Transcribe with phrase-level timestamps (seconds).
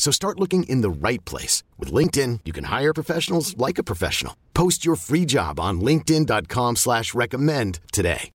[0.00, 1.62] So start looking in the right place.
[1.78, 4.34] With LinkedIn, you can hire professionals like a professional.
[4.54, 8.30] Post your free job on linkedin.com slash recommend today.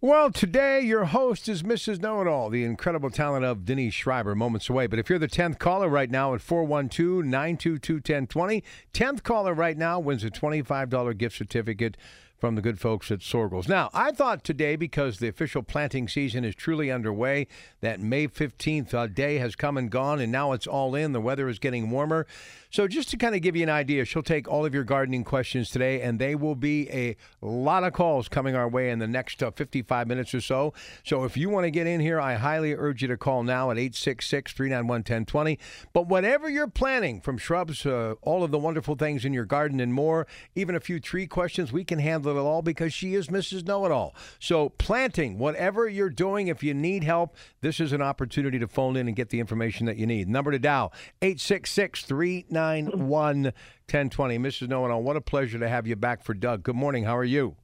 [0.00, 2.00] Well, today your host is Mrs.
[2.00, 4.86] Know-It-All, the incredible talent of Denise Schreiber, moments away.
[4.86, 10.22] But if you're the 10th caller right now at 412-922-1020, 10th caller right now wins
[10.22, 11.96] a $25 gift certificate
[12.42, 13.68] from the good folks at Soergel's.
[13.68, 17.46] Now, I thought today, because the official planting season is truly underway,
[17.82, 21.12] that May 15th uh, day has come and gone, and now it's all in.
[21.12, 22.26] The weather is getting warmer.
[22.72, 25.24] So, just to kind of give you an idea, she'll take all of your gardening
[25.24, 29.06] questions today, and they will be a lot of calls coming our way in the
[29.06, 30.72] next uh, 55 minutes or so.
[31.04, 33.70] So, if you want to get in here, I highly urge you to call now
[33.70, 35.58] at 866 391 1020.
[35.92, 39.78] But whatever you're planning, from shrubs, uh, all of the wonderful things in your garden,
[39.78, 43.28] and more, even a few tree questions, we can handle it all because she is
[43.28, 43.66] Mrs.
[43.66, 44.14] Know It All.
[44.38, 48.96] So, planting, whatever you're doing, if you need help, this is an opportunity to phone
[48.96, 50.26] in and get the information that you need.
[50.26, 54.38] Number to dial 866 391 1020.
[54.38, 54.90] Mrs.
[54.90, 56.62] All, what a pleasure to have you back for Doug.
[56.62, 57.04] Good morning.
[57.04, 57.56] How are you?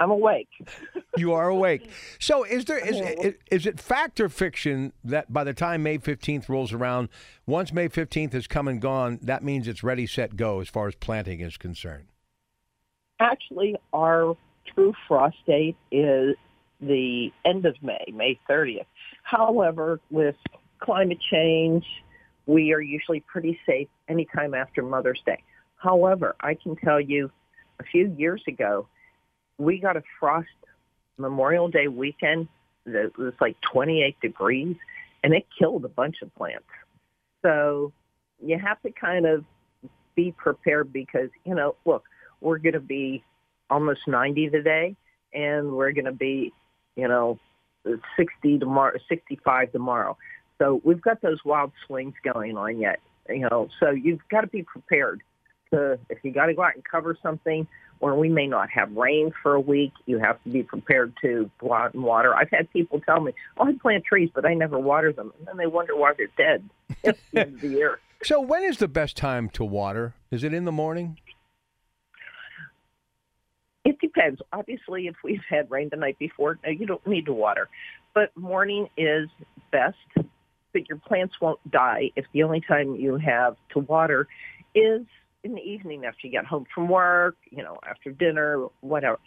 [0.00, 0.48] I'm awake.
[1.16, 1.88] You are awake.
[2.18, 5.98] So, is there is, is, is it fact or fiction that by the time May
[5.98, 7.08] 15th rolls around,
[7.46, 10.88] once May 15th has come and gone, that means it's ready, set, go as far
[10.88, 12.06] as planting is concerned?
[13.20, 14.36] Actually, our
[14.74, 16.34] true frost date is
[16.80, 18.86] the end of May, May 30th.
[19.22, 20.34] However, with
[20.80, 21.84] climate change,
[22.46, 25.42] we are usually pretty safe anytime after Mother's Day.
[25.76, 27.30] However, I can tell you
[27.80, 28.88] a few years ago,
[29.58, 30.48] we got a frost
[31.18, 32.48] Memorial Day weekend
[32.86, 34.76] that was like 28 degrees
[35.22, 36.66] and it killed a bunch of plants.
[37.42, 37.92] So
[38.42, 39.44] you have to kind of
[40.14, 42.04] be prepared because, you know, look,
[42.40, 43.22] we're going to be
[43.70, 44.96] almost 90 today
[45.32, 46.52] and we're going to be,
[46.96, 47.38] you know,
[48.16, 50.16] 60 tomorrow, 65 tomorrow.
[50.60, 54.46] So we've got those wild swings going on yet, you know, so you've got to
[54.46, 55.22] be prepared
[55.72, 57.66] to, if you got to go out and cover something,
[58.00, 59.92] or we may not have rain for a week.
[60.06, 62.34] You have to be prepared to go out and water.
[62.34, 65.46] I've had people tell me, "Oh, I plant trees, but I never water them," and
[65.46, 66.68] then they wonder why they're dead
[67.04, 68.00] at the end of the year.
[68.22, 70.14] So, when is the best time to water?
[70.30, 71.18] Is it in the morning?
[73.84, 74.40] It depends.
[74.52, 77.68] Obviously, if we've had rain the night before, you don't need to water.
[78.14, 79.28] But morning is
[79.70, 79.96] best.
[80.74, 84.28] But your plants won't die if the only time you have to water
[84.74, 85.06] is
[85.42, 89.18] in the evening after you get home from work, you know, after dinner, whatever.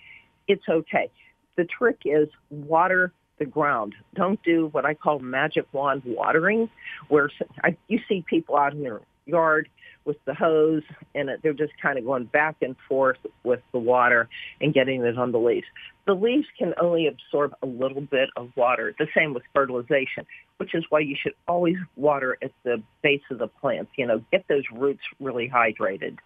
[0.48, 1.10] It's okay.
[1.56, 3.96] The trick is water the ground.
[4.16, 6.70] Don't do what I call magic wand watering,
[7.08, 7.30] where
[7.64, 9.70] I, you see people out in their yard
[10.08, 10.82] with the hose
[11.14, 14.28] and they're just kind of going back and forth with the water
[14.62, 15.68] and getting it on the leaves.
[16.08, 18.96] The leaves can only absorb a little bit of water.
[18.98, 20.26] The same with fertilization,
[20.56, 23.92] which is why you should always water at the base of the plants.
[23.98, 26.18] You know, get those roots really hydrated.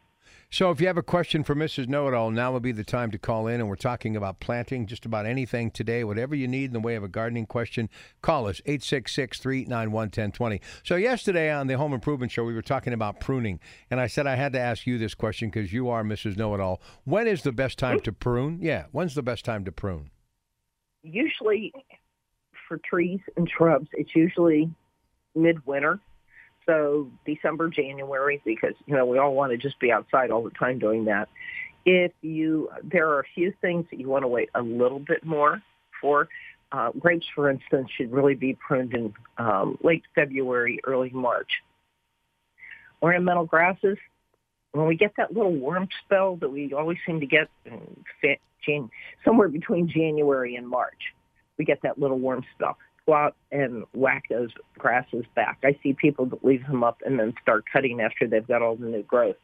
[0.54, 1.88] So, if you have a question for Mrs.
[1.88, 3.62] Know It All, now would be the time to call in.
[3.62, 6.04] And we're talking about planting, just about anything today.
[6.04, 7.90] Whatever you need in the way of a gardening question,
[8.22, 10.60] call us 866 391 1020.
[10.84, 13.62] So, yesterday on the Home Improvement Show, we were talking about pruning.
[13.90, 16.36] And I said I had to ask you this question because you are Mrs.
[16.36, 16.82] Know It All.
[17.06, 18.60] When is the best time to prune?
[18.62, 20.12] Yeah, when's the best time to prune?
[21.02, 21.72] Usually
[22.68, 24.70] for trees and shrubs, it's usually
[25.34, 26.02] midwinter
[26.66, 30.52] so December, January, because you know we all want to just be outside all the
[30.52, 31.30] time doing that.
[31.86, 35.24] If you, there are a few things that you want to wait a little bit
[35.24, 35.62] more
[36.00, 36.30] for.
[36.72, 41.50] Uh, grapes, for instance, should really be pruned in um, late February, early March.
[43.02, 43.98] Ornamental grasses,
[44.72, 48.04] when we get that little warm spell that we always seem to get in
[48.66, 48.90] Jan-
[49.26, 51.14] somewhere between January and March,
[51.58, 52.78] we get that little warm spell.
[53.06, 55.60] Go out and whack those grasses back.
[55.64, 58.76] I see people that leave them up and then start cutting after they've got all
[58.76, 59.38] the new growth.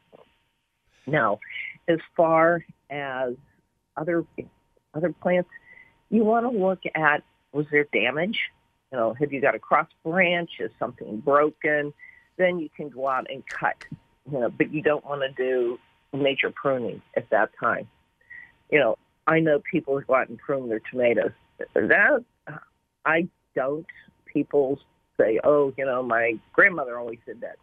[1.06, 1.40] Now,
[1.88, 3.34] as far as
[3.96, 4.24] other
[4.94, 5.50] other plants,
[6.10, 7.22] you want to look at
[7.52, 8.38] was there damage?
[8.92, 10.50] You know, have you got a cross branch?
[10.60, 11.92] Is something broken?
[12.36, 13.76] Then you can go out and cut.
[14.30, 15.78] You know, but you don't want to do
[16.12, 17.88] major pruning at that time.
[18.70, 21.32] You know, I know people who go out and prune their tomatoes.
[21.74, 22.24] That
[23.04, 23.86] I don't.
[24.26, 24.78] People
[25.18, 27.56] say, "Oh, you know, my grandmother always did that."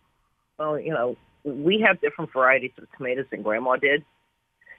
[0.57, 4.03] Well, you know, we have different varieties of tomatoes than Grandma did.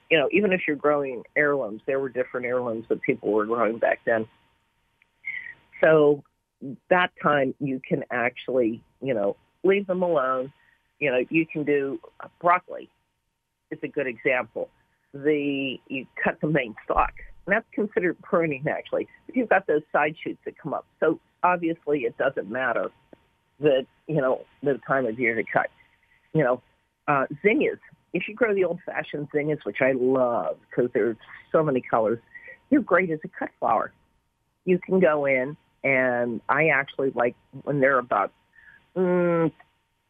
[0.09, 3.77] You know, even if you're growing heirlooms, there were different heirlooms that people were growing
[3.77, 4.25] back then.
[5.81, 6.23] So
[6.89, 10.51] that time you can actually, you know, leave them alone.
[10.99, 12.89] You know, you can do uh, broccoli.
[13.69, 14.69] It's a good example.
[15.13, 17.13] The you cut the main stalk,
[17.47, 19.07] and that's considered pruning actually.
[19.33, 22.91] You've got those side shoots that come up, so obviously it doesn't matter
[23.59, 25.67] that you know the time of year to cut.
[26.33, 26.61] You know,
[27.07, 27.79] uh, zinnias.
[28.13, 31.17] If you grow the old-fashioned zinnias, which I love because there's
[31.51, 32.19] so many colors,
[32.69, 33.91] they're great as a cut flower.
[34.65, 38.31] You can go in and I actually like when they're about
[38.95, 39.51] mm,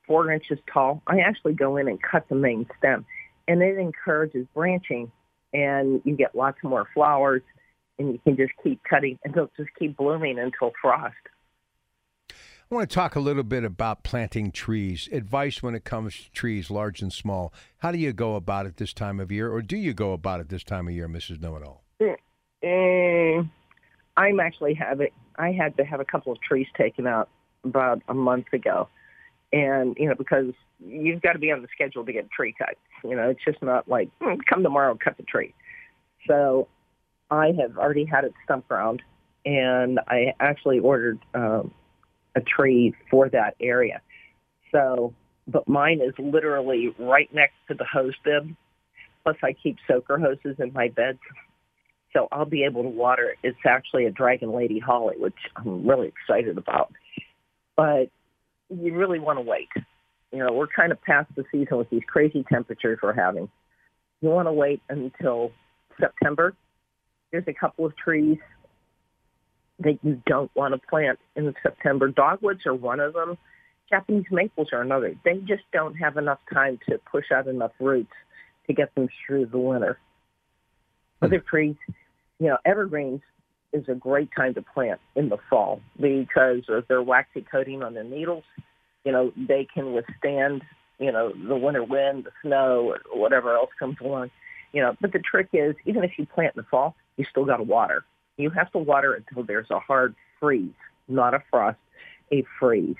[0.06, 1.02] four inches tall.
[1.08, 3.06] I actually go in and cut the main stem,
[3.48, 5.12] and it encourages branching,
[5.54, 7.42] and you get lots more flowers,
[8.00, 11.16] and you can just keep cutting, and they'll just keep blooming until frost.
[12.30, 15.08] I want to talk a little bit about planting trees.
[15.14, 17.54] Advice when it comes to trees, large and small.
[17.78, 20.42] How do you go about it this time of year, or do you go about
[20.42, 21.40] it this time of year, Mrs.
[21.40, 21.84] Know It All?
[22.64, 23.50] Mm,
[24.18, 27.30] I'm actually having I had to have a couple of trees taken out
[27.64, 28.90] about a month ago.
[29.54, 30.54] And, you know, because
[30.86, 32.76] you've got to be on the schedule to get a tree cut.
[33.04, 35.54] You know, it's just not like, mm, come tomorrow cut the tree.
[36.28, 36.68] So
[37.32, 39.02] I have already had it stump ground,
[39.46, 41.74] and I actually ordered um,
[42.36, 44.02] a tree for that area.
[44.72, 45.14] So,
[45.48, 48.54] but mine is literally right next to the hose bib.
[49.24, 51.18] Plus, I keep soaker hoses in my bed
[52.18, 53.38] so I'll be able to water it.
[53.44, 56.92] It's actually a Dragon Lady Holly, which I'm really excited about.
[57.76, 58.10] But
[58.70, 59.70] you really want to wait.
[60.32, 63.50] You know, we're kind of past the season with these crazy temperatures we're having.
[64.22, 65.52] You want to wait until
[66.00, 66.54] September.
[67.32, 68.38] There's a couple of trees
[69.80, 72.10] that you don't want to plant in September.
[72.10, 73.38] Dogwoods are one of them.
[73.90, 75.16] Japanese maples are another.
[75.24, 78.12] They just don't have enough time to push out enough roots
[78.68, 79.98] to get them through the winter.
[81.20, 81.26] Hmm.
[81.26, 81.76] Other trees,
[82.40, 83.22] you know, evergreens
[83.78, 87.94] is a great time to plant in the fall because of their waxy coating on
[87.94, 88.44] their needles.
[89.06, 90.64] You know, they can withstand,
[91.00, 94.32] you know, the winter wind, the snow, or whatever else comes along.
[94.74, 97.46] You know, but the trick is, even if you plant in the fall, you still
[97.46, 98.04] got to water.
[98.38, 100.74] You have to water until there's a hard freeze,
[101.08, 101.78] not a frost,
[102.32, 102.96] a freeze.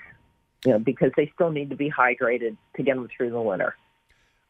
[0.64, 3.76] You know, because they still need to be hydrated to get them through the winter.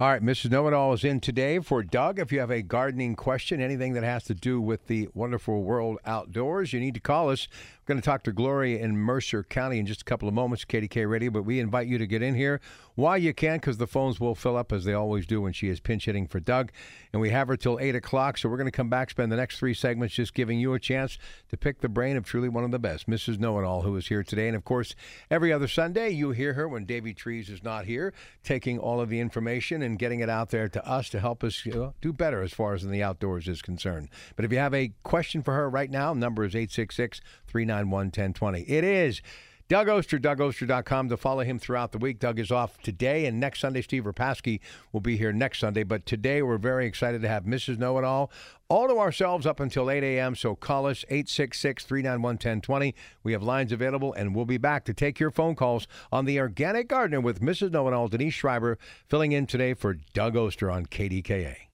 [0.01, 0.53] All right, Mrs.
[0.53, 2.21] Know It All is in today for Doug.
[2.21, 5.99] If you have a gardening question, anything that has to do with the wonderful world
[6.07, 7.49] outdoors, you need to call us.
[7.83, 10.65] We're going to talk to Gloria in Mercer County in just a couple of moments,
[10.65, 12.61] KDK Radio, but we invite you to get in here
[12.95, 15.69] while you can because the phones will fill up as they always do when she
[15.69, 16.71] is pinch hitting for Doug.
[17.13, 19.37] And we have her till 8 o'clock, so we're going to come back, spend the
[19.37, 21.19] next three segments just giving you a chance
[21.49, 23.41] to pick the brain of truly one of the best, Mrs.
[23.41, 24.47] Know It All, who is here today.
[24.49, 24.95] And of course,
[25.31, 28.13] every other Sunday, you hear her when Davy Trees is not here,
[28.45, 31.65] taking all of the information and getting it out there to us to help us
[31.67, 34.09] you know, do better as far as in the outdoors is concerned.
[34.37, 38.63] But if you have a question for her right now, number is 866 391 1020.
[38.63, 39.21] It is.
[39.69, 42.19] Doug Oster, DougOster.com to follow him throughout the week.
[42.19, 44.61] Doug is off today, and next Sunday, Steve Repasky
[44.93, 45.83] will be here next Sunday.
[45.83, 47.77] But today, we're very excited to have Mrs.
[47.77, 48.31] Know It All
[48.71, 50.35] all to ourselves up until 8 a.m.
[50.35, 52.95] So call us 866 391 1020.
[53.23, 56.41] We have lines available, and we'll be back to take your phone calls on the
[56.41, 57.71] Organic Gardener with Mrs.
[57.71, 61.68] Know It All, Denise Schreiber, filling in today for Doug Oster on KDKA.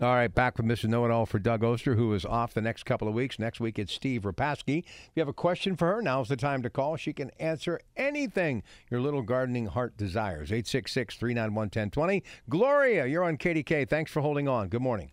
[0.00, 0.86] All right, back with Mr.
[0.88, 3.38] Know It All for Doug Oster, who is off the next couple of weeks.
[3.38, 4.78] Next week, it's Steve Repasky.
[4.78, 6.96] If you have a question for her, now's the time to call.
[6.96, 10.50] She can answer anything your little gardening heart desires.
[10.50, 12.22] 866 391 1020.
[12.48, 13.86] Gloria, you're on KDK.
[13.86, 14.68] Thanks for holding on.
[14.68, 15.10] Good morning.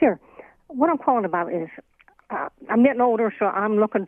[0.00, 0.18] Sure.
[0.68, 1.68] What I'm calling about is
[2.30, 4.06] uh, I'm getting older, so I'm looking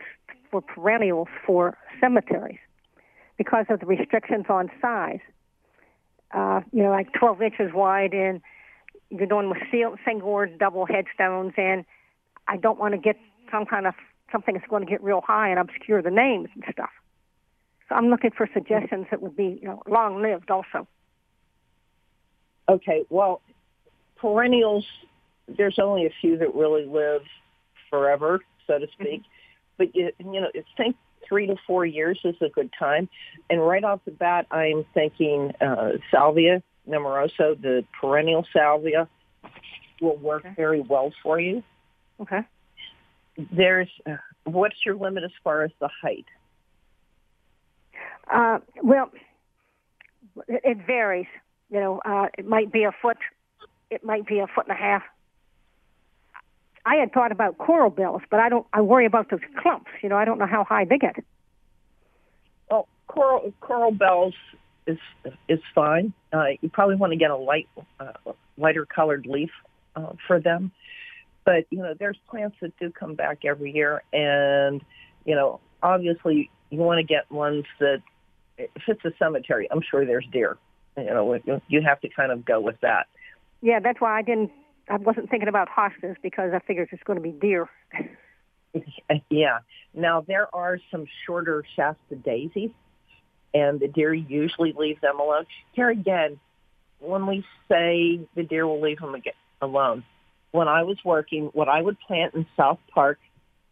[0.49, 2.57] for perennials for cemeteries
[3.37, 5.19] because of the restrictions on size.
[6.31, 8.41] Uh, you know, like 12 inches wide and
[9.09, 9.59] you're doing with
[10.05, 11.85] single or double headstones, and
[12.47, 13.17] I don't want to get
[13.51, 13.93] some kind of
[14.31, 16.91] something that's going to get real high and obscure the names and stuff.
[17.87, 20.87] So I'm looking for suggestions that would be you know, long lived also.
[22.69, 23.41] Okay, well,
[24.17, 24.85] perennials
[25.57, 27.21] there's only a few that really live
[27.89, 29.23] forever, so to speak.
[29.77, 30.95] But you, you know, think
[31.27, 33.09] three to four years is a good time.
[33.49, 39.07] And right off the bat, I'm thinking uh, salvia nemorosa, the perennial salvia,
[40.01, 40.53] will work Okay.
[40.55, 41.63] very well for you.
[42.21, 42.41] Okay.
[43.51, 46.25] There's uh, what's your limit as far as the height?
[48.31, 49.11] Uh, well,
[50.47, 51.27] it, varies.
[51.69, 53.17] You know, uh, it might be a foot.
[53.89, 55.03] It might be a foot and a half.
[56.85, 58.65] I had thought about coral bells, but I don't.
[58.73, 59.91] I worry about those clumps.
[60.01, 61.15] You know, I don't know how high they get.
[62.69, 64.33] Well, coral coral bells
[64.87, 64.97] is
[65.47, 66.13] is fine.
[66.33, 67.67] Uh, you probably want to get a light
[67.99, 68.13] uh,
[68.57, 69.51] lighter colored leaf
[69.95, 70.71] uh, for them.
[71.45, 74.81] But you know, there's plants that do come back every year, and
[75.25, 78.01] you know, obviously, you want to get ones that
[78.57, 80.57] if it's a cemetery, I'm sure there's deer.
[80.97, 83.07] You know, you have to kind of go with that.
[83.61, 84.51] Yeah, that's why I didn't.
[84.89, 87.69] I wasn't thinking about hostas because I figured it's going to be deer.
[89.29, 89.59] Yeah.
[89.93, 92.71] Now there are some shorter Shasta daisies,
[93.53, 95.45] and the deer usually leave them alone.
[95.73, 96.39] Here again,
[96.99, 99.15] when we say the deer will leave them
[99.61, 100.03] alone,
[100.51, 103.19] when I was working, what I would plant in South Park,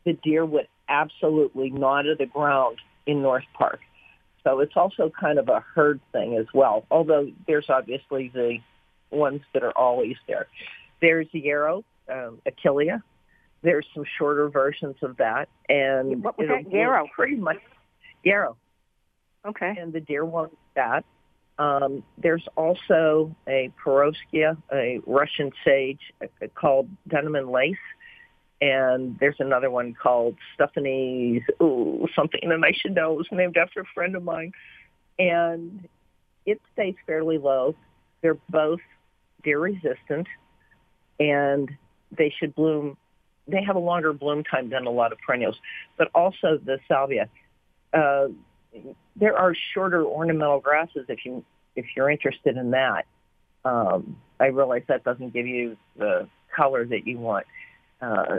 [0.05, 3.79] the deer would absolutely gnaw to the ground in North Park.
[4.43, 6.85] So it's also kind of a herd thing as well.
[6.89, 8.59] Although there's obviously the
[9.11, 10.47] ones that are always there.
[11.01, 13.01] There's the yarrow, um, Achillea.
[13.61, 16.71] There's some shorter versions of that, and What was that?
[16.71, 17.07] Yarrow?
[17.13, 17.57] Pretty much
[18.23, 18.55] yarrow,
[19.47, 19.75] Okay.
[19.79, 21.05] and the deer won't eat that.
[21.59, 27.75] Um, there's also a Perovskia, a Russian sage uh, called Denim Lace,
[28.61, 33.13] and there's another one called Stephanie's, ooh, something that I should know.
[33.13, 34.51] It was named after a friend of mine,
[35.17, 35.87] and
[36.45, 37.75] it stays fairly low.
[38.21, 38.79] They're both
[39.43, 40.27] deer resistant,
[41.19, 41.71] and
[42.15, 42.97] they should bloom.
[43.47, 45.55] They have a longer bloom time than a lot of perennials,
[45.97, 47.29] but also the salvia.
[47.93, 48.27] Uh,
[49.15, 51.43] there are shorter ornamental grasses if you
[51.75, 53.05] if you're interested in that.
[53.65, 57.45] Um, I realize that doesn't give you the color that you want,
[58.01, 58.37] uh,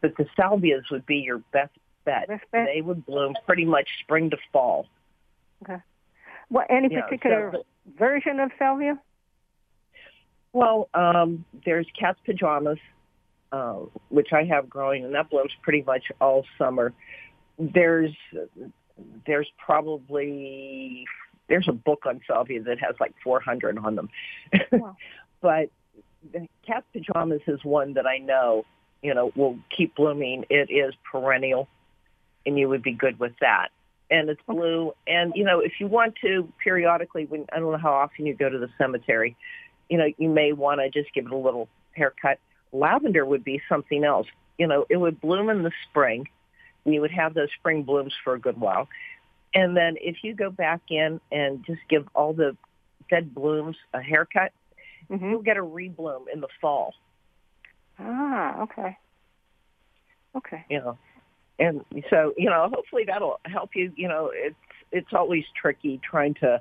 [0.00, 1.72] but the salvias would be your best
[2.04, 2.28] bet.
[2.28, 2.68] Best bet?
[2.72, 4.86] They would bloom pretty much spring to fall.
[5.62, 5.80] Okay.
[6.48, 6.66] What?
[6.70, 7.64] Any Yeah, particular so-
[7.98, 8.98] version of salvia?
[10.52, 12.78] Well, um, there's cat's pajamas,
[13.52, 16.92] uh, which I have growing, and that blooms pretty much all summer.
[17.58, 18.14] There's
[19.26, 21.04] there's probably
[21.48, 24.08] there's a book on salvia that has like 400 on them,
[24.72, 24.96] Wow.
[25.40, 25.70] but
[26.32, 28.64] the cat pajamas is one that I know,
[29.02, 30.44] you know, will keep blooming.
[30.50, 31.68] It is perennial,
[32.44, 33.68] and you would be good with that.
[34.10, 37.78] And it's blue, and you know, if you want to periodically, when I don't know
[37.78, 39.36] how often you go to the cemetery,
[39.88, 42.38] you know, you may want to just give it a little haircut.
[42.72, 44.26] Lavender would be something else.
[44.58, 46.26] You know, it would bloom in the spring.
[46.88, 48.88] And you would have those spring blooms for a good while.
[49.52, 52.56] And then if you go back in and just give all the
[53.10, 54.52] dead blooms a haircut,
[55.10, 56.94] hmm you'll get a rebloom in the fall,
[57.98, 58.96] Ah, okay.
[60.34, 60.64] Okay.
[60.70, 60.96] you know.
[61.58, 63.92] And so, you know, hopefully that'll help you.
[63.94, 64.56] You know, it's
[64.90, 66.58] it's always tricky trying to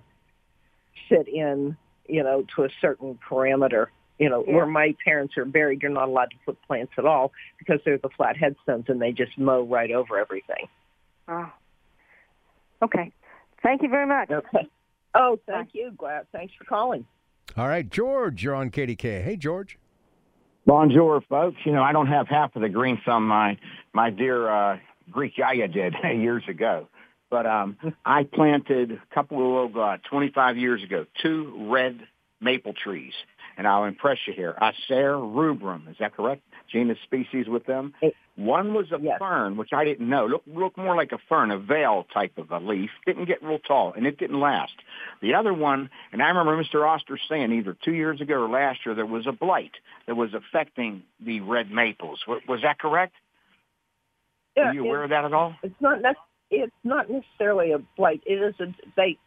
[1.08, 1.78] fit in,
[2.10, 3.88] you know, to a certain parameter.
[4.20, 4.56] You know, Yeah.
[4.56, 7.98] where my parents are buried, you're not allowed to put plants at all because they're
[8.00, 10.68] the flat headstones and they just mow right over everything.
[11.28, 11.52] Oh.
[12.82, 13.12] Okay.
[13.64, 14.30] Thank you very much.
[14.32, 14.68] Okay.
[15.16, 16.28] Oh, thank you, Glad.
[16.32, 17.06] Thanks for calling.
[17.56, 19.22] All right, George, you're on KDK.
[19.24, 19.78] Hey, George.
[20.66, 21.58] Bonjour, folks.
[21.66, 23.58] You know, I don't have half of the green thumb my
[23.94, 26.88] my dear uh, Greek Yaya did years ago,
[27.30, 32.00] but um, I planted a couple of uh, 25 years ago two red
[32.42, 33.14] maple trees,
[33.58, 34.56] and I'll impress you here.
[34.62, 36.44] Acer rubrum, is that correct?
[36.72, 37.94] Genus species with them.
[38.02, 39.18] It- One was a Yes.
[39.18, 40.28] fern, which I didn't know.
[40.28, 42.92] Look, looked more like a fern, a veil type of a leaf.
[43.08, 44.76] Didn't get real tall, and it didn't last.
[45.22, 46.88] The other one, and I remember Mr.
[46.88, 49.72] Oster saying either two years ago or last year there was a blight
[50.06, 52.28] that was affecting the red maples.
[52.28, 53.16] Was, was that correct?
[54.56, 55.56] Yeah, Are you aware of that at all?
[55.64, 56.18] it's not nec-
[56.52, 58.22] it's not necessarily a blight.
[58.28, 59.18] It is a they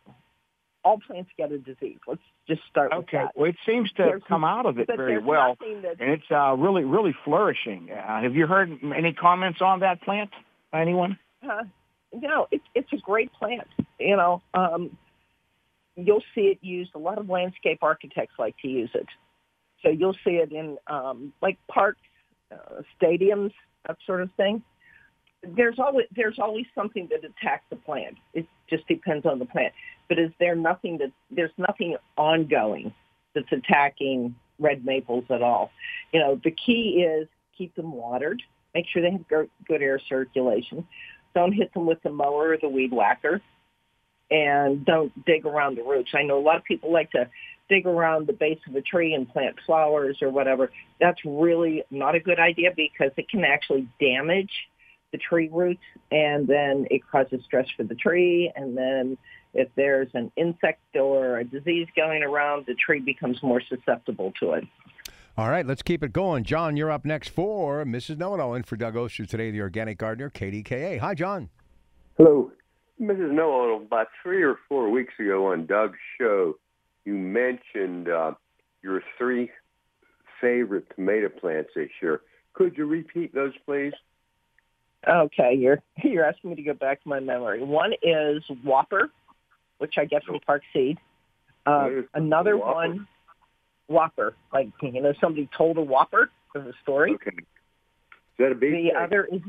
[0.84, 1.98] all plants get a disease.
[2.06, 3.18] Let's just start with Okay.
[3.18, 3.36] that.
[3.36, 6.84] Well, it seems to There's- come out of it very well, and it's uh, really,
[6.84, 7.90] really flourishing.
[7.90, 10.30] Uh, have you heard any comments on that plant
[10.70, 11.18] by anyone?
[11.48, 11.64] uh,
[12.12, 13.68] know, it's it's a great plant.
[13.98, 14.96] You know, um,
[15.96, 16.94] you'll see it used.
[16.94, 19.06] A lot of landscape architects like to use it.
[19.82, 22.00] So you'll see it in um, like parks,
[22.52, 23.52] uh, stadiums,
[23.86, 24.62] that sort of thing.
[25.42, 28.16] There's always there's always something that attacks the plant.
[28.34, 29.72] It just depends on the plant.
[30.10, 32.92] But is there nothing that there's nothing ongoing
[33.34, 35.70] that's attacking red maples at all.
[36.12, 37.26] You know, the key is
[37.56, 38.42] keep them watered.
[38.74, 39.26] Make sure they have
[39.66, 40.86] good air circulation.
[41.34, 43.40] Don't hit them with the mower or the weed whacker.
[44.30, 46.10] And don't dig around the roots.
[46.14, 47.28] I know a lot of people like to
[47.68, 50.70] dig around the base of a tree and plant flowers or whatever.
[51.00, 54.52] That's really not a good idea because it can actually damage
[55.10, 59.18] the tree roots and then it causes stress for the tree and then
[59.54, 64.52] if there's an insect or a disease going around, the tree becomes more susceptible to
[64.52, 64.64] it.
[65.36, 66.44] All right, let's keep it going.
[66.44, 68.18] John, you're up next for Mrs.
[68.18, 70.98] Know It All in for Doug Oster today, the organic gardener, KDKA.
[70.98, 71.48] Hi, John.
[72.16, 72.52] Hello.
[73.00, 73.32] Mrs.
[73.32, 76.58] Know It All, about three or four weeks ago on Doug's show,
[77.04, 78.32] you mentioned uh,
[78.82, 79.50] your three
[80.40, 82.20] favorite tomato plants this year.
[82.52, 83.92] Could you repeat those, please?
[85.08, 87.62] Okay, you're you're asking me to go back to my memory.
[87.62, 89.10] One is Whopper,
[89.80, 90.98] which I get from Park Seed.
[91.64, 92.74] Uh, another Whopper?
[92.74, 93.08] one,
[93.88, 97.14] Whopper, like you know, somebody told a Whopper of a story.
[97.14, 97.30] Okay.
[97.30, 98.72] Is that a beef?
[98.72, 99.02] The steak?
[99.02, 99.42] other is,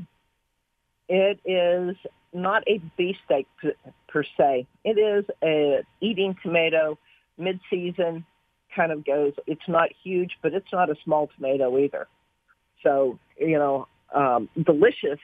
[1.10, 1.96] it is
[2.34, 3.74] not a beefsteak per,
[4.08, 4.68] per se.
[4.84, 6.98] It is a eating tomato,
[7.38, 8.26] mid-season,
[8.76, 9.34] kind of goes.
[9.48, 12.08] It's not huge, but it's not a small tomato either.
[12.84, 15.20] So you know, um, delicious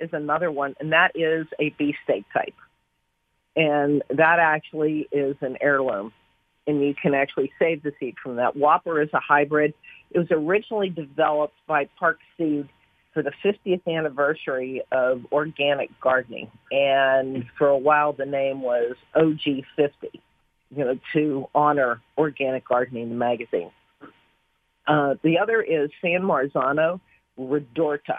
[0.00, 2.54] is another one, and that is a beefsteak type,
[3.56, 6.12] and that actually is an heirloom,
[6.66, 8.56] and you can actually save the seed from that.
[8.56, 9.74] Whopper is a hybrid.
[10.10, 12.68] It was originally developed by Park Seed
[13.12, 19.90] for the 50th anniversary of organic gardening, and for a while the name was OG50,
[20.70, 23.70] you know, to honor organic gardening, the magazine.
[24.86, 27.00] Uh, the other is San Marzano
[27.38, 28.18] Redorta.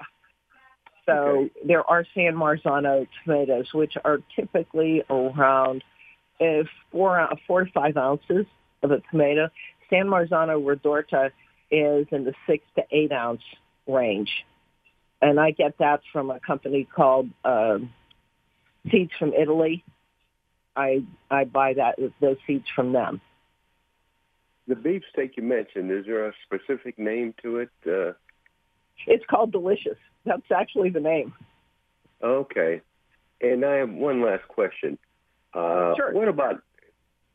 [1.06, 1.52] So Okay.
[1.66, 5.84] there are San Marzano tomatoes, which are typically around
[6.40, 8.46] uh, four, ou- four to five ounces
[8.82, 9.50] of a tomato.
[9.90, 11.32] San Marzano Redorta
[11.70, 13.42] is in the six to eight ounce
[13.88, 14.46] range.
[15.22, 17.94] And I get that from a company called um
[18.92, 19.84] Seeds from Italy.
[20.76, 23.22] I I buy that those seeds from them.
[24.68, 27.70] The beefsteak you mentioned, is there a specific name to it?
[27.86, 28.14] Uh,
[29.08, 29.98] It's called Delicious.
[30.26, 31.34] That's actually the name.
[32.24, 32.82] okay.
[33.42, 34.98] And I have one last question.
[35.54, 36.14] Uh, Sure.
[36.14, 36.62] What about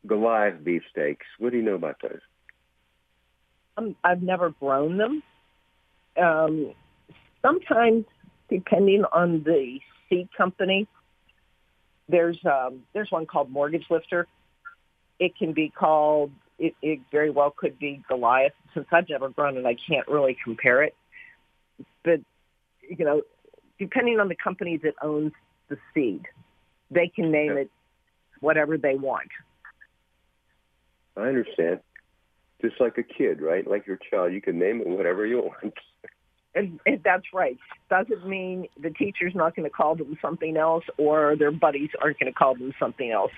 [0.07, 1.25] Goliath beefsteaks?
[1.37, 2.19] What do you know about those?
[3.77, 5.23] Um, I've never grown them.
[6.19, 6.73] Um,
[7.43, 8.05] sometimes,
[8.49, 9.79] depending on the
[10.09, 10.87] seed company,
[12.07, 14.27] there's um, there's one called Mortgage Lifter.
[15.19, 16.31] It can be called.
[16.57, 18.53] It, it very well could be Goliath.
[18.73, 20.95] Since I've never grown it, I can't really compare it.
[22.03, 22.21] But
[22.81, 23.21] you know,
[23.77, 25.31] depending on the company that owns
[25.69, 26.25] the seed,
[26.91, 27.61] they can name Okay.
[27.61, 27.71] it
[28.39, 29.29] whatever they want.
[31.17, 31.79] I understand.
[32.61, 33.65] Just like a kid, right?
[33.65, 35.73] Like your child, you can name it whatever you want.
[36.55, 37.57] And, and that's right.
[37.89, 42.19] Doesn't mean the teacher's not going to call them something else or their buddies aren't
[42.19, 43.31] going to call them something else.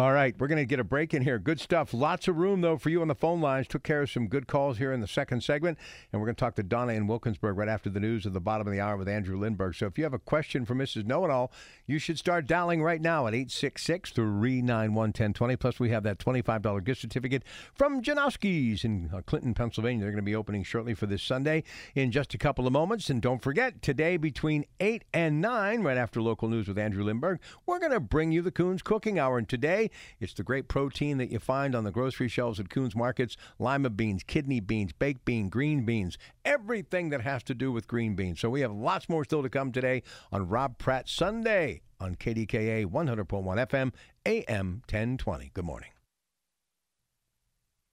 [0.00, 1.38] All right, we're going to get a break in here.
[1.38, 1.92] Good stuff.
[1.92, 3.68] Lots of room, though, for you on the phone lines.
[3.68, 5.76] Took care of some good calls here in the second segment.
[6.10, 8.40] And we're going to talk to Donna in Wilkinsburg right after the news at the
[8.40, 9.74] bottom of the hour with Andrew Lindberg.
[9.74, 11.04] So if you have a question for Mrs.
[11.04, 11.52] Know It All,
[11.86, 15.56] you should start dialing right now at 866 391 1020.
[15.56, 17.42] Plus, we have that $25 gift certificate
[17.74, 20.00] from Janoski's in uh, Clinton, Pennsylvania.
[20.00, 21.62] They're going to be opening shortly for this Sunday
[21.94, 23.10] in just a couple of moments.
[23.10, 27.38] And don't forget, today between 8 and 9, right after local news with Andrew Lindberg,
[27.66, 29.36] we're going to bring you the Kuhn's Cooking Hour.
[29.36, 32.96] And today, it's the great protein that you find on the grocery shelves at Kuhn's
[32.96, 37.88] Markets lima beans, kidney beans, baked bean, green beans, everything that has to do with
[37.88, 38.40] green beans.
[38.40, 42.86] So we have lots more still to come today on Rob Pratt Sunday on KDKA
[42.86, 43.92] 100.1 FM,
[44.26, 45.50] AM 1020.
[45.52, 45.90] Good morning.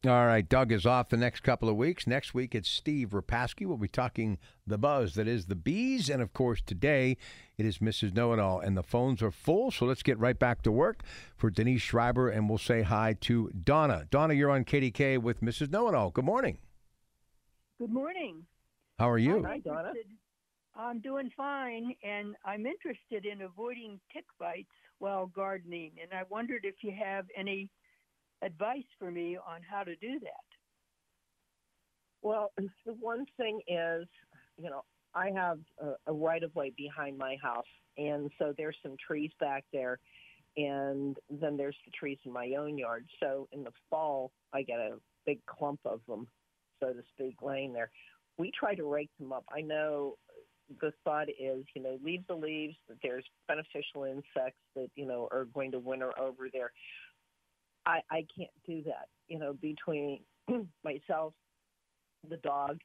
[0.06, 2.06] All right, Doug is off the next couple of weeks.
[2.06, 3.66] Next week, it's Steve Repasky.
[3.66, 6.08] We'll be talking the buzz that is the bees.
[6.08, 7.18] And of course, today
[7.58, 8.14] it is Mrs.
[8.14, 8.60] Know It All.
[8.60, 9.72] And the phones are full.
[9.72, 11.02] So let's get right back to work
[11.36, 12.30] for Denise Schreiber.
[12.30, 14.06] And we'll say hi to Donna.
[14.12, 15.72] Donna, you're on KDK with Mrs.
[15.72, 16.12] Know It All.
[16.12, 16.60] Good morning.
[17.80, 18.46] Good morning.
[19.00, 19.44] How are you?
[19.48, 19.94] Hi, Donna.
[20.76, 25.94] I'm doing fine, and I'm interested in avoiding tick bites while gardening.
[26.00, 27.72] And I wondered if you have any
[28.42, 30.48] advice for me on how to do that.
[32.22, 34.08] Well, the one thing is,
[34.58, 37.66] you know, I have a, a right of way behind my house,
[37.98, 40.00] and so there's some trees back there,
[40.58, 43.06] and then there's the trees in my own yard.
[43.20, 46.28] So in the fall, I get a big clump of them,
[46.80, 47.92] so to speak, laying there.
[48.38, 49.46] We try to rake them up.
[49.52, 50.18] I know
[50.82, 52.76] the thought is, you know, leave the leaves.
[52.88, 56.72] That there's beneficial insects that you know are going to winter over there.
[57.88, 59.08] I I can't do that.
[59.28, 60.20] You know, between
[60.84, 61.34] myself
[62.30, 62.80] the dog,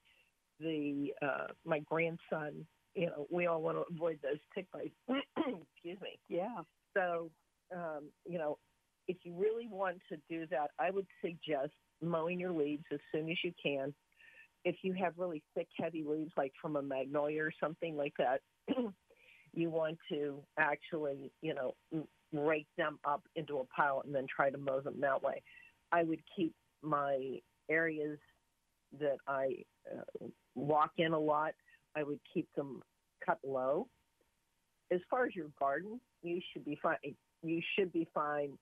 [0.61, 2.67] the uh, my grandson.
[2.95, 4.95] You know, we all want to avoid those tick bites.
[5.38, 6.19] Excuse me.
[6.29, 6.59] Yeah.
[6.95, 7.31] So,
[7.75, 8.59] um, you know,
[9.09, 13.31] if you really want to do that, I would suggest mowing your leaves as soon
[13.31, 13.95] as you can.
[14.67, 18.43] If you have really thick, heavy leaves, like from a magnolia or something like that,
[19.55, 21.75] you want to actually, you know,
[22.33, 25.42] rake them up into a pile and then try to mow them that way.
[25.90, 27.38] I would keep my
[27.71, 28.18] areas
[29.01, 31.53] that I uh, walk in a lot,
[31.97, 32.83] I would keep them
[33.25, 33.88] cut low.
[34.90, 36.97] As far as your garden, you should be fine.
[37.42, 38.53] You should be fine.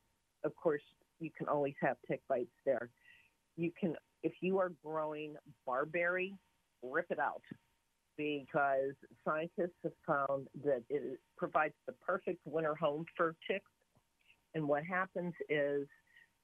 [0.45, 0.83] Of course,
[1.19, 2.91] you can always have tick bites there.
[3.57, 5.35] You can, if you are growing
[5.67, 6.35] barberry,
[6.83, 7.43] rip it out
[8.21, 8.93] because
[9.25, 13.71] scientists have found that it provides the perfect winter home for ticks.
[14.55, 15.87] And what happens is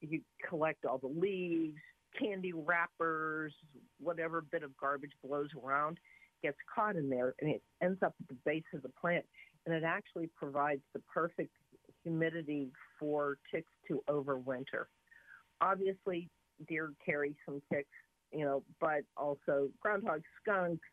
[0.01, 1.77] you collect all the leaves,
[2.19, 3.53] candy wrappers,
[4.01, 5.99] whatever bit of garbage blows around
[6.43, 9.27] gets caught in there and it ends up at the base of the plant.
[9.67, 11.53] And it actually provides the perfect
[12.05, 14.87] humidity for ticks to overwinter.
[15.61, 16.31] Obviously,
[16.69, 17.89] deer carry some ticks,
[18.33, 20.87] you know, but also groundhogs, skunks,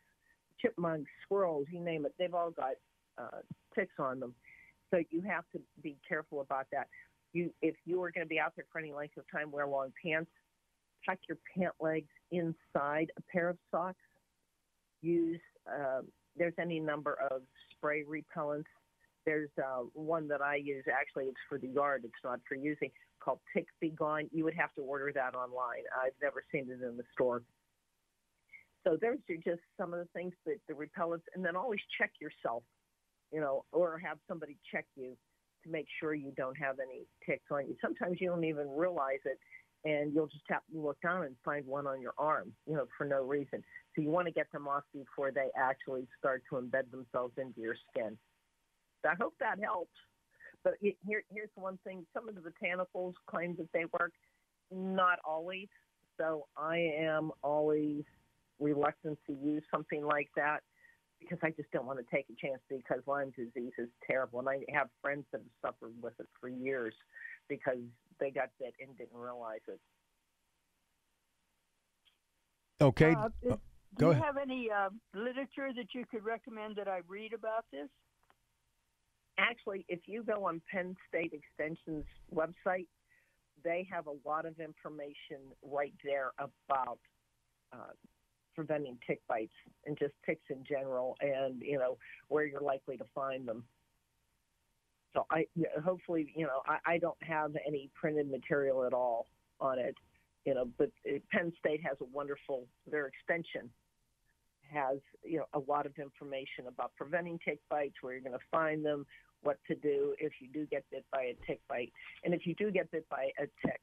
[0.61, 2.73] chipmunks, squirrels, you name it, they've all got
[3.17, 3.39] uh,
[3.75, 4.33] ticks on them.
[4.91, 6.87] So you have to be careful about that.
[7.33, 9.67] You, if you are going to be out there for any length of time, wear
[9.67, 10.29] long pants.
[11.05, 13.97] Tuck your pant legs inside a pair of socks.
[15.01, 16.01] Use uh,
[16.37, 18.65] there's any number of spray repellents.
[19.25, 20.83] There's uh, one that I use.
[20.91, 22.01] Actually, it's for the yard.
[22.05, 22.91] It's not for using.
[23.19, 24.29] Called Tick Be Gone.
[24.33, 25.83] You would have to order that online.
[26.03, 27.41] I've never seen it in the store.
[28.83, 32.11] So those are just some of the things that the repellents, and then always check
[32.19, 32.63] yourself,
[33.31, 35.15] you know, or have somebody check you
[35.63, 37.75] to make sure you don't have any ticks on you.
[37.81, 39.39] Sometimes you don't even realize it,
[39.85, 42.85] and you'll just have to look down and find one on your arm, you know,
[42.97, 43.63] for no reason.
[43.95, 47.61] So you want to get them off before they actually start to embed themselves into
[47.61, 48.17] your skin.
[49.01, 49.91] So I hope that helps.
[50.63, 54.13] But here, here's one thing: some of the botanicals claim that they work,
[54.71, 55.67] not always.
[56.19, 58.03] So I am always
[58.59, 60.61] reluctant to use something like that
[61.19, 64.39] because I just don't want to take a chance because Lyme disease is terrible.
[64.39, 66.93] And I have friends that have suffered with it for years
[67.47, 67.77] because
[68.19, 69.79] they got bit and didn't realize it.
[72.81, 73.15] Okay.
[73.15, 73.55] Uh, uh,
[73.97, 74.23] do you ahead.
[74.23, 77.87] have any uh, literature that you could recommend that I read about this?
[79.37, 82.87] Actually, if you go on Penn State Extension's website,
[83.63, 86.99] they have a lot of information right there about
[87.71, 87.93] uh,
[88.55, 89.53] preventing tick bites
[89.85, 93.63] and just ticks in general, and you know where you're likely to find them.
[95.13, 95.45] So I
[95.83, 99.27] hopefully you know I, I don't have any printed material at all
[99.59, 99.95] on it,
[100.45, 100.65] you know.
[100.77, 103.69] But uh, Penn State has a wonderful their extension
[104.71, 108.45] has you know a lot of information about preventing tick bites, where you're going to
[108.51, 109.05] find them,
[109.41, 111.91] what to do if you do get bit by a tick bite,
[112.23, 113.81] and if you do get bit by a tick,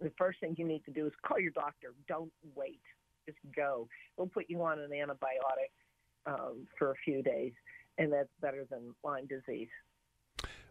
[0.00, 1.94] the first thing you need to do is call your doctor.
[2.08, 2.80] Don't wait
[3.26, 3.88] just go.
[4.16, 5.72] We'll put you on an antibiotic
[6.26, 7.52] um, for a few days,
[7.98, 9.68] and that's better than Lyme disease.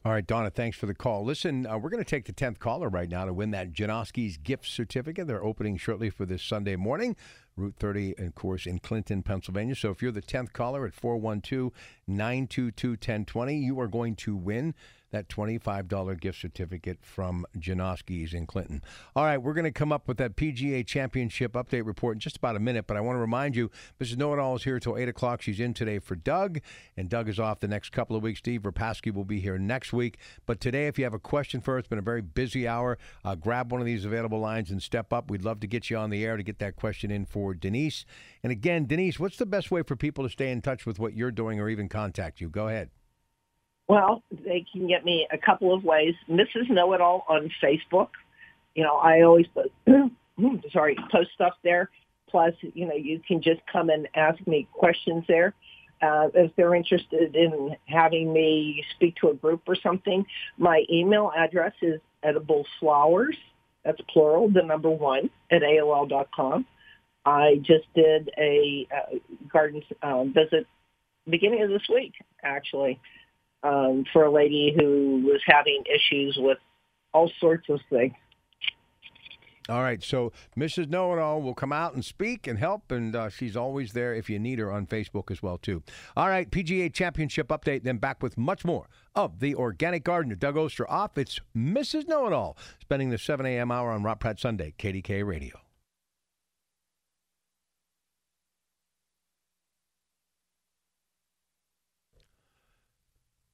[0.05, 1.25] All right, Donna, thanks for the call.
[1.25, 4.37] Listen, uh, we're going to take the 10th caller right now to win that Janoski's
[4.37, 5.25] gift certificate.
[5.25, 7.15] They're opening shortly for this Sunday morning.
[7.57, 9.75] Route 30, of course, in Clinton, Pennsylvania.
[9.75, 11.71] So if you're the 10th caller at 412
[12.07, 14.73] 922 1020, you are going to win
[15.15, 18.81] that $25 gift certificate from Janoski's in Clinton.
[19.15, 22.35] All right, we're going to come up with that PGA Championship update report in just
[22.35, 24.17] about a minute, but I want to remind you, Mrs.
[24.17, 25.41] Know It All is here till 8 o'clock.
[25.41, 26.59] She's in today for Doug,
[26.97, 28.39] and Doug is off the next couple of weeks.
[28.39, 30.17] Steve Repasky will be here next week.
[30.45, 32.97] But today, if you have a question for us, it's been a very busy hour.
[33.23, 35.31] Uh, grab one of these available lines and step up.
[35.31, 38.05] We'd love to get you on the air to get that question in for Denise.
[38.43, 41.13] And again, Denise, what's the best way for people to stay in touch with what
[41.13, 42.49] you're doing or even contact you?
[42.49, 42.89] Go ahead.
[43.87, 46.15] Well, they can get me a couple of ways.
[46.29, 46.69] Mrs.
[46.69, 48.09] Know It All on Facebook.
[48.73, 49.71] You know, I always put,
[50.71, 51.89] sorry, post stuff there.
[52.29, 55.53] Plus, you know, you can just come and ask me questions there.
[56.01, 60.25] Uh, if they're interested in having me speak to a group or something,
[60.57, 63.35] my email address is edibleflowers,
[63.83, 66.65] that's plural, the number one, at AOL.com.
[67.25, 69.17] I just did a uh,
[69.51, 70.67] garden uh, visit
[71.27, 72.99] beginning of this week, actually
[73.65, 76.59] um, for a lady who was having issues with
[77.13, 78.13] all sorts of things.
[79.67, 80.89] All right, so Mrs.
[80.89, 84.13] Know It All will come out and speak and help, and uh, she's always there
[84.13, 85.81] if you need her on Facebook as well too.
[86.15, 87.83] All right, PGA Championship update.
[87.83, 90.35] Then back with much more of the Organic Gardener.
[90.35, 91.17] Doug Oster off.
[91.17, 92.07] It's Mrs.
[92.07, 93.71] Know It All spending the 7 a.m.
[93.71, 95.64] hour on Rob Pratt Sunday, KDK Radio.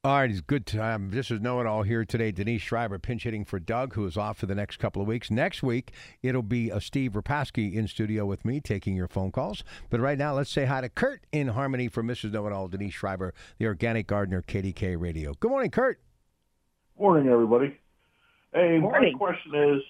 [0.04, 1.12] All right, it's good time.
[1.12, 2.32] This is Know It All here today.
[2.32, 5.30] Denise Schreiber pinch hitting for Doug, who is off for the next couple of weeks.
[5.30, 5.92] Next week,
[6.24, 9.64] it'll be a uh, Steve Repasky in studio with me taking your phone calls.
[9.92, 12.32] But right now, let's say hi to Kurt in Harmony for Mrs.
[12.32, 15.36] Know It All, Denise Schreiber, the organic gardener, KDK Radio.
[15.40, 16.00] Good morning, Kurt.
[16.98, 17.78] Morning, everybody.
[18.56, 19.14] Hey, Morning.
[19.14, 19.84] my question is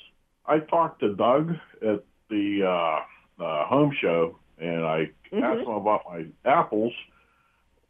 [0.46, 5.42] I talked to Doug at the uh, uh, home show, and I Mhm.
[5.42, 6.92] asked him about my apples.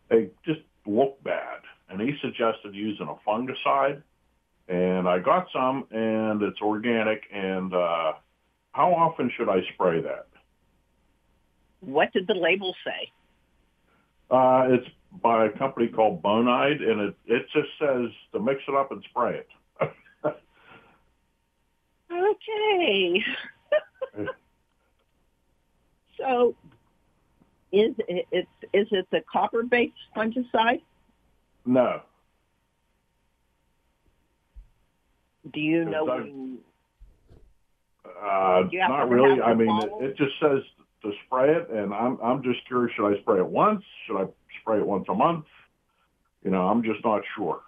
[0.10, 4.02] They just look bad, and he suggested using a fungicide.
[4.68, 7.24] And I got some, and it's organic.
[7.34, 8.14] And uh,
[8.72, 10.28] how often should I spray that?
[11.82, 13.12] What did the label say?
[14.30, 14.88] Uh, it's
[15.22, 19.04] by a company called Bonide, and it it just says to mix it up and
[19.10, 19.48] spray it.
[22.12, 23.24] Okay.
[26.18, 26.56] so,
[27.72, 30.82] is it it's is it the copper based fungicide?
[31.66, 32.02] No,
[35.54, 36.06] Do you know?
[36.06, 36.60] when-
[38.04, 39.42] Uh, you not really.
[39.42, 40.62] I mean, it, it just says
[41.04, 42.94] to spray it, and I'm I'm just curious.
[42.96, 43.84] Should I spray it once?
[44.06, 44.28] Should I
[44.62, 45.46] spray it once a month?
[46.44, 47.62] You know, I'm just not sure.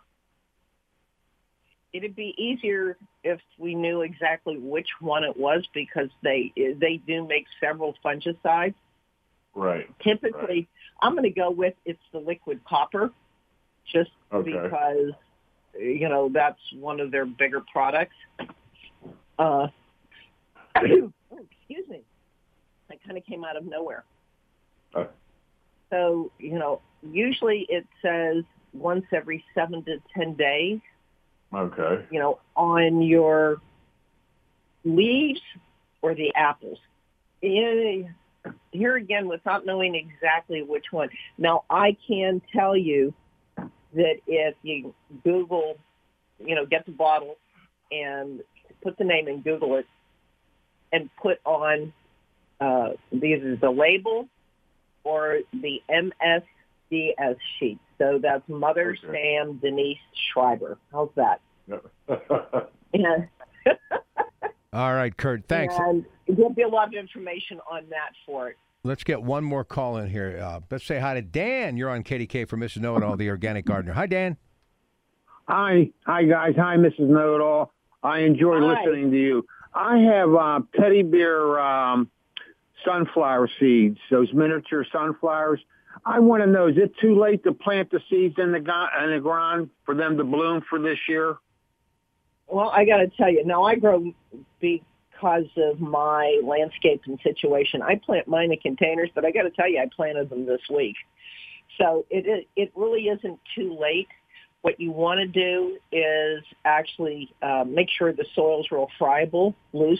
[1.93, 7.27] It'd be easier if we knew exactly which one it was because they they do
[7.27, 8.75] make several fungicides.
[9.56, 9.88] Right.
[9.99, 10.67] Typically,
[11.01, 13.12] I'm going to go with it's the liquid copper,
[13.91, 14.52] just Okay.
[14.52, 15.12] because
[15.80, 18.15] you know that's one of their bigger products.
[19.39, 19.67] Uh,
[20.78, 22.02] oh, excuse me,
[22.89, 24.04] that kind of came out of nowhere.
[24.93, 25.06] Uh,
[25.89, 28.43] So you know, usually it says
[28.74, 30.80] once every seven to ten days.
[31.54, 32.06] okay.
[32.12, 33.58] You know, on your
[34.84, 35.41] leaves
[36.02, 36.78] or the apples.
[37.41, 38.04] Eh,
[38.72, 41.10] Here again, without knowing exactly which one.
[41.38, 43.13] Now, I can tell you
[43.95, 45.77] that if you Google,
[46.39, 47.38] you know, get the bottle
[47.91, 48.41] and
[48.82, 49.86] put the name and Google it,
[50.91, 51.93] and put on
[52.60, 54.27] uh, either the label
[55.03, 57.79] or the MSDS sheet.
[57.97, 59.39] So that's Mother Okay.
[59.41, 59.97] Sam Denise
[60.32, 60.77] Schreiber.
[60.91, 61.41] How's that?
[64.73, 65.47] All right, Kurt.
[65.47, 65.75] Thanks.
[65.77, 68.58] and there'll be a lot of information on that for it.
[68.86, 70.38] Let's get one more call in here.
[70.43, 71.78] Uh, let's say hi to Dan.
[71.78, 72.82] You're on KDK for Mrs.
[72.82, 73.93] Know It All, the organic gardener.
[73.93, 74.36] Hi, Dan.
[75.48, 76.54] Hi, hi guys.
[76.58, 77.08] Hi, Mrs.
[77.08, 77.72] Know It All.
[78.04, 78.84] I enjoy Hi.
[78.84, 79.46] listening to you.
[79.74, 82.12] I have uh, teddy bear um,
[82.86, 85.62] sunflower seeds, those miniature sunflowers.
[86.06, 88.88] I want to know: Is it too late to plant the seeds in the go-
[89.02, 91.38] in the ground for them to bloom for this year?
[92.48, 94.13] Well, I got to tell you, now I grow
[95.23, 97.81] because of my landscaping situation.
[97.81, 100.62] I plant mine in containers, but I got to tell you, I planted them this
[100.73, 100.95] week.
[101.79, 104.07] So it it it really isn't too late.
[104.62, 109.99] What you want to do is actually uh, make sure the soil's real friable, loose.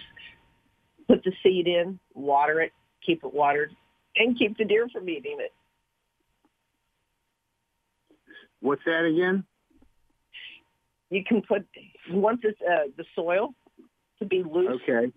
[1.08, 2.72] Put the seed in, water it,
[3.06, 3.76] keep it watered,
[4.16, 5.54] and keep the deer from eating it.
[8.62, 9.44] What's that again?
[11.10, 11.66] You can put
[12.10, 13.54] you want this uh, the soil
[14.20, 15.12] to be loose Okay,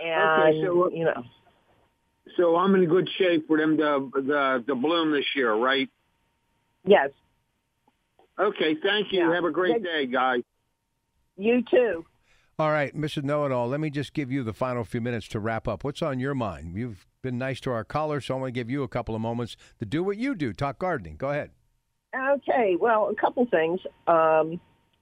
[0.00, 1.24] and so- you know
[2.36, 5.88] so I'm in good shape for them to the to bloom this year, right?
[6.84, 7.10] yes
[8.38, 9.20] Okay, thank you.
[9.20, 9.34] Yeah.
[9.34, 9.92] Have a great Yeah.
[9.92, 10.42] day, guys.
[11.38, 12.04] you too.
[12.58, 13.24] All right, Mrs.
[13.24, 15.84] Know It All, let me just give you the final few minutes to wrap up.
[15.84, 16.74] What's on your mind?
[16.76, 19.20] You've been nice to our callers, so I want to give you a couple of
[19.22, 21.16] moments to do what you do talk gardening.
[21.16, 21.50] Go ahead.
[22.14, 23.80] Okay, well, a couple things.
[24.06, 24.60] Um,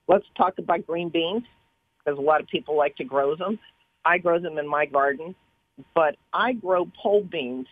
[0.08, 1.44] let's talk about green beans
[2.04, 3.58] because a lot of people like to grow them.
[4.04, 5.34] I grow them in my garden,
[5.94, 7.66] but I grow pole beans.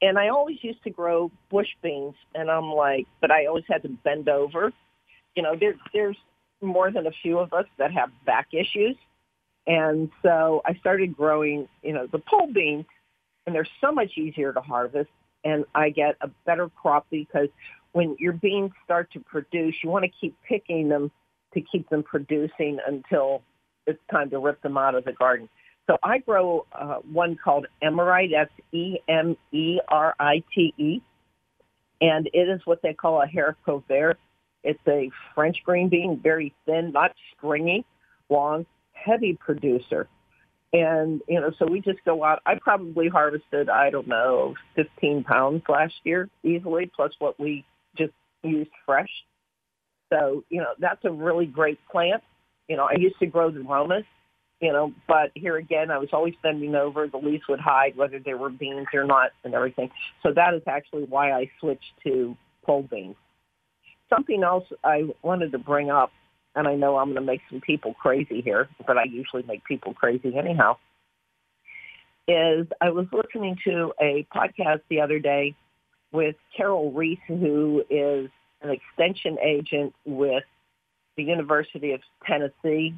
[0.00, 3.82] And I always used to grow bush beans, and I'm like, but I always had
[3.82, 4.72] to bend over.
[5.34, 6.16] You know, there, there's
[6.60, 8.96] more than a few of us that have back issues.
[9.66, 12.86] And so I started growing, you know, the pole beans,
[13.46, 15.10] and they're so much easier to harvest,
[15.44, 17.48] and I get a better crop because
[17.92, 21.10] when your beans start to produce, you want to keep picking them
[21.54, 23.42] to keep them producing until
[23.88, 25.48] it's time to rip them out of the garden.
[25.88, 28.30] So I grow uh, one called Emerite.
[28.32, 31.00] That's E M E R I T E,
[32.00, 34.18] and it is what they call a haricot vert.
[34.62, 37.86] It's a French green bean, very thin, not stringy,
[38.28, 40.08] long, heavy producer.
[40.74, 42.42] And you know, so we just go out.
[42.44, 47.64] I probably harvested, I don't know, 15 pounds last year easily, plus what we
[47.96, 49.10] just used fresh.
[50.10, 52.22] So you know, that's a really great plant.
[52.68, 54.04] You know, I used to grow the romas,
[54.60, 57.06] you know, but here again, I was always bending over.
[57.06, 59.90] The leaves would hide whether they were beans or not, and everything.
[60.22, 63.16] So that is actually why I switched to pole beans.
[64.08, 66.10] something else I wanted to bring up,
[66.54, 69.64] and I know I'm going to make some people crazy here, but I usually make
[69.64, 70.76] people crazy anyhow,
[72.26, 75.54] is I was listening to a podcast the other day
[76.12, 78.30] with Carol Reese, who is
[78.62, 80.44] an extension agent with
[81.18, 82.94] the University of Tennessee.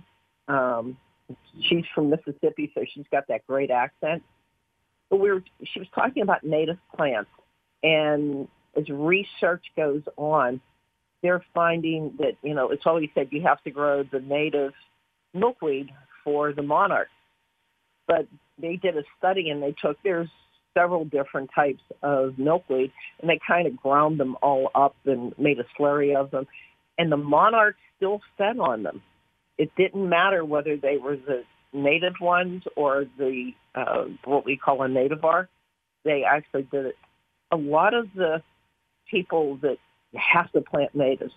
[0.46, 0.96] Um,
[1.68, 4.22] she's from Mississippi, so she's got that great accent.
[5.08, 7.30] But we were, she was talking about native plants,
[7.82, 10.60] and as research goes on,
[11.22, 14.72] they're finding that you know it's always said you have to grow the native
[15.34, 15.90] milkweed
[16.22, 17.08] for the monarch,
[18.06, 18.26] but
[18.60, 20.28] they did a study and they took there's
[20.74, 25.58] several different types of milkweed and they kind of ground them all up and made
[25.58, 26.46] a slurry of them,
[27.00, 29.00] and the monarchs still fed on them.
[29.56, 34.82] It didn't matter whether they were the native ones or the uh, what we call
[34.82, 35.48] a nativar.
[36.04, 36.96] They actually did it.
[37.52, 38.42] A lot of the
[39.10, 39.78] people that
[40.14, 41.32] have to plant natives.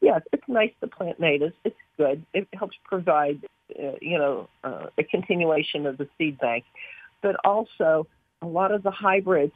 [0.00, 1.54] Yes, it's nice to plant natives.
[1.64, 2.24] It's good.
[2.32, 3.40] It helps provide,
[3.76, 6.64] uh, you know, uh, a continuation of the seed bank.
[7.22, 8.06] But also,
[8.40, 9.54] a lot of the hybrids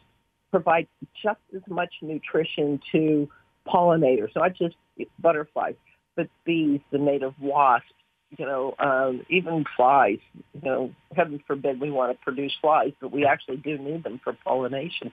[0.50, 0.88] provide
[1.22, 3.28] just as much nutrition to
[3.66, 4.74] pollinators, not just
[5.18, 5.74] butterflies,
[6.16, 7.92] but bees, the native wasps,
[8.36, 10.18] you know, um, even flies.
[10.54, 14.20] You know, heaven forbid we want to produce flies, but we actually do need them
[14.22, 15.12] for pollination.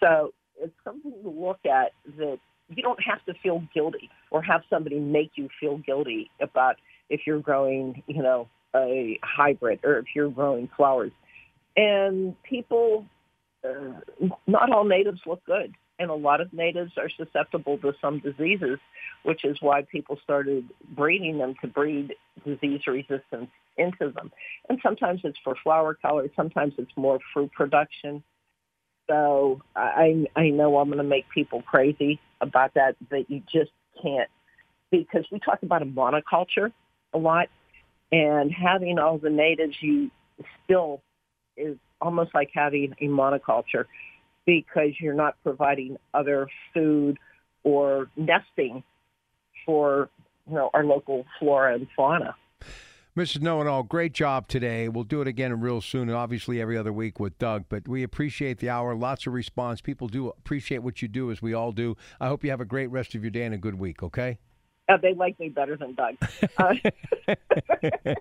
[0.00, 4.62] So it's something to look at that you don't have to feel guilty or have
[4.70, 6.76] somebody make you feel guilty about
[7.08, 11.12] if you're growing, you know, a hybrid or if you're growing flowers.
[11.76, 13.06] And people,
[13.64, 15.74] uh, not all natives look good.
[16.02, 18.80] And a lot of natives are susceptible to some diseases,
[19.22, 24.32] which is why people started breeding them to breed disease resistance into them.
[24.68, 28.24] And sometimes it's for flower color, sometimes it's more fruit production.
[29.08, 33.70] So I I know I'm going to make people crazy about that, but you just
[34.02, 34.28] can't
[34.90, 36.72] because we talk about a monoculture
[37.14, 37.48] a lot,
[38.10, 40.10] and having all the natives, you
[40.64, 41.00] still
[41.56, 43.84] is almost like having a monoculture
[44.46, 47.18] because you're not providing other food
[47.64, 48.82] or nesting
[49.64, 50.08] for
[50.48, 52.34] you know our local flora and fauna.
[53.14, 53.42] Mrs.
[53.42, 54.88] Know It All, great job today.
[54.88, 57.64] We'll do it again real soon, and obviously every other week with Doug.
[57.68, 58.94] But we appreciate the hour.
[58.94, 59.82] Lots of response.
[59.82, 61.94] People do appreciate what you do, as we all do.
[62.20, 64.02] I hope you have a great rest of your day and a good week.
[64.02, 64.38] Okay.
[64.88, 66.14] Uh, they like me better than Doug.
[66.56, 66.74] Uh,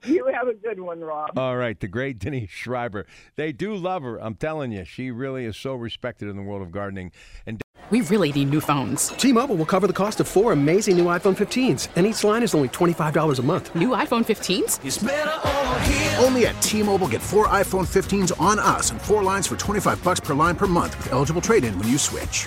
[0.06, 1.38] you have a good one, Rob.
[1.38, 3.06] All right, the great Denise Schreiber.
[3.36, 4.18] They do love her.
[4.18, 7.12] I'm telling you, she really is so respected in the world of gardening.
[7.46, 7.60] And
[7.90, 9.08] we really need new phones.
[9.08, 12.54] T-Mobile will cover the cost of four amazing new iPhone 15s, and each line is
[12.54, 13.74] only twenty five dollars a month.
[13.74, 14.78] New iPhone 15s?
[16.22, 20.02] Only at T-Mobile, get four iPhone 15s on us, and four lines for twenty five
[20.04, 22.46] bucks per line per month with eligible trade-in when you switch.